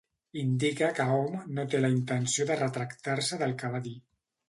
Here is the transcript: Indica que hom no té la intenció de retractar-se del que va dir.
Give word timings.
Indica 0.43 0.87
que 0.99 1.05
hom 1.17 1.35
no 1.59 1.67
té 1.75 1.83
la 1.83 1.93
intenció 1.99 2.51
de 2.53 2.59
retractar-se 2.65 3.43
del 3.45 3.59
que 3.63 3.75
va 3.79 3.87
dir. 3.91 3.99